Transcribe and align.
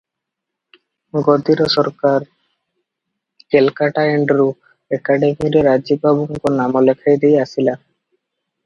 ଗଦିର 1.27 1.67
ସରକାର 1.73 3.49
କେଲକାଟା 3.57 4.07
ଏଣ୍ଡ୍ରୁ, 4.15 4.49
ଏକାଡେମିରେ 4.99 5.65
ରାଜୀବ 5.71 6.05
ବାବୁଙ୍କ 6.17 6.57
ନାମ 6.63 6.87
ଲେଖାଇ 6.91 7.25
ଦେଇ 7.25 7.41
ଆସିଲା। 7.47 7.81